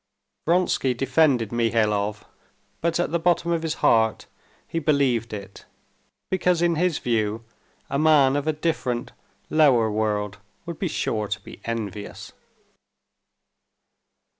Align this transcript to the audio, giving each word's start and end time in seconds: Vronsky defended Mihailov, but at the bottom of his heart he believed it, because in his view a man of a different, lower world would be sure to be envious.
Vronsky 0.47 0.95
defended 0.95 1.51
Mihailov, 1.51 2.23
but 2.81 2.99
at 2.99 3.11
the 3.11 3.19
bottom 3.19 3.51
of 3.51 3.61
his 3.61 3.75
heart 3.85 4.25
he 4.67 4.79
believed 4.79 5.31
it, 5.31 5.65
because 6.31 6.63
in 6.63 6.73
his 6.73 6.97
view 6.97 7.45
a 7.87 7.99
man 7.99 8.35
of 8.35 8.47
a 8.47 8.51
different, 8.53 9.11
lower 9.51 9.91
world 9.91 10.39
would 10.65 10.79
be 10.79 10.87
sure 10.87 11.27
to 11.27 11.39
be 11.41 11.61
envious. 11.65 12.31